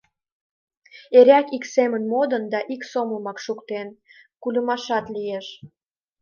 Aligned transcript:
Эреак 1.17 1.47
ик 1.57 1.63
семын 1.73 2.03
модын 2.11 2.43
да 2.53 2.59
ик 2.73 2.81
сомылымак 2.91 3.37
шуктен, 3.45 3.87
кульымашат 4.41 5.05
лиеш. 5.15 5.47